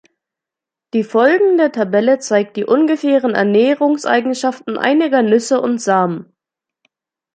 [0.95, 6.35] Die folgende Tabelle zeigt die ungefähren Ernährungseigenschaften einiger Nüsse und Samen.